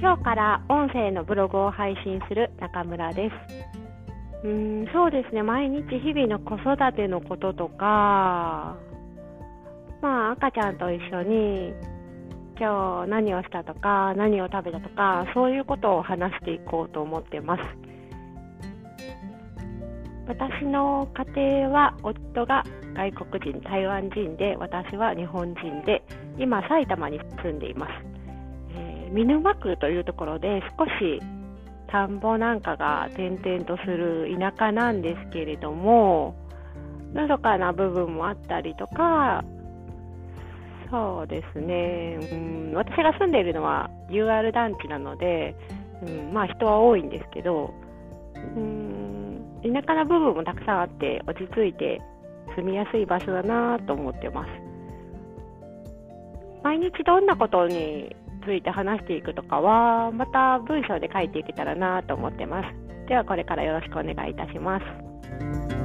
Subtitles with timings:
[0.00, 4.46] 今日から音声のブログを配信する中村です。
[4.46, 8.76] うんそうですね毎日日々の子育てのこととか、
[10.02, 11.72] まあ、赤ちゃんと一緒に
[12.60, 17.62] 今日何をしたとか何を食べたとかそういうことを話していこうと思ってます。
[20.26, 22.64] 私の家庭は夫が
[22.94, 26.02] 外国人台湾人で私は日本人で
[26.38, 28.13] 今埼玉に住んでいます
[29.14, 31.22] 見沼区というところで少し
[31.86, 36.34] 田んぼなんかが点々とする田舎なんですけれども
[37.14, 39.44] のどかな部分もあったりとか
[40.90, 45.54] そうですね、うん、私が住んでいるのは UR 団地なので、
[46.04, 47.72] うん、まあ人は多いんですけど、
[48.34, 52.02] うん、田舎な部分もたくさんあって落ち着いて
[52.56, 54.50] 住みやすい場所だなと思ってます。
[56.64, 62.68] 毎日どんなことについて話していくとかは、また文章で書いていけたらなと思ってます。
[63.08, 65.83] ではこれからよろしくお願いいたします。